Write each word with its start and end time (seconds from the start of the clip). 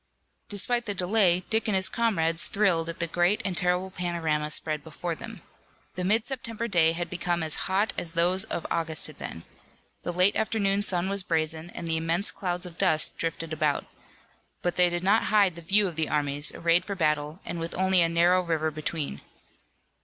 Despite 0.49 0.87
the 0.87 0.95
delay, 0.95 1.41
Dick 1.51 1.67
and 1.67 1.75
his 1.75 1.87
comrades, 1.87 2.47
thrilled 2.47 2.89
at 2.89 2.97
the 2.97 3.05
great 3.05 3.39
and 3.45 3.55
terrible 3.55 3.91
panorama 3.91 4.49
spread 4.49 4.83
before 4.83 5.13
them. 5.13 5.43
The 5.93 6.03
mid 6.03 6.25
September 6.25 6.67
day 6.67 6.93
had 6.93 7.07
become 7.07 7.43
as 7.43 7.69
hot 7.69 7.93
as 7.99 8.13
those 8.13 8.43
of 8.45 8.65
August 8.71 9.05
had 9.05 9.19
been. 9.19 9.43
The 10.01 10.11
late 10.11 10.35
afternoon 10.35 10.81
sun 10.81 11.07
was 11.07 11.21
brazen, 11.21 11.69
and 11.69 11.87
immense 11.87 12.31
clouds 12.31 12.65
of 12.65 12.79
dust 12.79 13.15
drifted 13.19 13.53
about. 13.53 13.85
But 14.63 14.75
they 14.75 14.89
did 14.89 15.03
not 15.03 15.25
hide 15.25 15.53
the 15.53 15.61
view 15.61 15.87
of 15.87 15.95
the 15.97 16.09
armies, 16.09 16.51
arrayed 16.55 16.83
for 16.83 16.95
battle, 16.95 17.39
and 17.45 17.59
with 17.59 17.75
only 17.75 18.01
a 18.01 18.09
narrow 18.09 18.41
river 18.41 18.71
between. 18.71 19.21